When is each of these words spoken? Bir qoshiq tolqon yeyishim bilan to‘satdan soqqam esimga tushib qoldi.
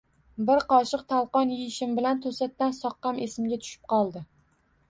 Bir 0.45 0.63
qoshiq 0.71 1.03
tolqon 1.13 1.51
yeyishim 1.55 1.93
bilan 1.99 2.23
to‘satdan 2.25 2.75
soqqam 2.81 3.23
esimga 3.27 3.61
tushib 3.67 3.89
qoldi. 3.95 4.27